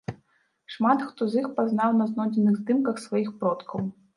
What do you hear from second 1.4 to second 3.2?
іх пазнаў на знойдзеных здымках